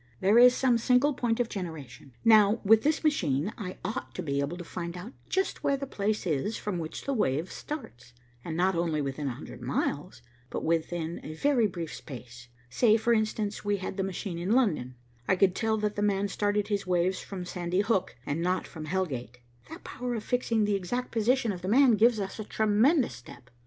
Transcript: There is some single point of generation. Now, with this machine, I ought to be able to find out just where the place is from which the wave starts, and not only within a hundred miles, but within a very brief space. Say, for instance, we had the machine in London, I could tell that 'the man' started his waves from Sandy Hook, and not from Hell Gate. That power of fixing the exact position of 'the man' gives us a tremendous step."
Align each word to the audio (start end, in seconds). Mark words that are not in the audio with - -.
There 0.19 0.39
is 0.39 0.55
some 0.55 0.79
single 0.79 1.13
point 1.13 1.39
of 1.39 1.47
generation. 1.47 2.13
Now, 2.25 2.59
with 2.65 2.81
this 2.81 3.03
machine, 3.03 3.53
I 3.55 3.77
ought 3.85 4.15
to 4.15 4.23
be 4.23 4.39
able 4.39 4.57
to 4.57 4.63
find 4.63 4.97
out 4.97 5.13
just 5.29 5.63
where 5.63 5.77
the 5.77 5.85
place 5.85 6.25
is 6.25 6.57
from 6.57 6.79
which 6.79 7.03
the 7.05 7.13
wave 7.13 7.51
starts, 7.51 8.11
and 8.43 8.57
not 8.57 8.73
only 8.73 8.99
within 8.99 9.27
a 9.27 9.35
hundred 9.35 9.61
miles, 9.61 10.23
but 10.49 10.63
within 10.63 11.19
a 11.23 11.35
very 11.35 11.67
brief 11.67 11.93
space. 11.93 12.47
Say, 12.67 12.97
for 12.97 13.13
instance, 13.13 13.63
we 13.63 13.77
had 13.77 13.95
the 13.95 14.03
machine 14.03 14.39
in 14.39 14.53
London, 14.53 14.95
I 15.27 15.35
could 15.35 15.53
tell 15.53 15.77
that 15.77 15.95
'the 15.95 16.01
man' 16.01 16.29
started 16.29 16.69
his 16.69 16.87
waves 16.87 17.21
from 17.21 17.45
Sandy 17.45 17.81
Hook, 17.81 18.17
and 18.25 18.41
not 18.41 18.65
from 18.65 18.85
Hell 18.85 19.05
Gate. 19.05 19.37
That 19.69 19.83
power 19.83 20.15
of 20.15 20.23
fixing 20.23 20.65
the 20.65 20.73
exact 20.73 21.11
position 21.11 21.51
of 21.51 21.61
'the 21.61 21.67
man' 21.67 21.91
gives 21.91 22.19
us 22.19 22.39
a 22.39 22.43
tremendous 22.43 23.13
step." 23.13 23.51